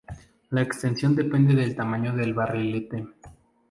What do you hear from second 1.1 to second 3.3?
depende del tamaño del barrilete.